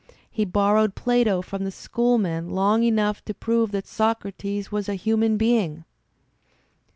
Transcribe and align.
He 0.31 0.45
borrowed 0.45 0.95
Plato 0.95 1.43
from 1.43 1.63
the 1.63 1.69
schoolmen 1.69 2.49
long 2.49 2.81
enough 2.81 3.23
to 3.25 3.35
prove 3.35 3.69
that 3.73 3.85
Socrates 3.85 4.71
was 4.71 4.89
a 4.89 4.95
human 4.95 5.37
being. 5.37 5.85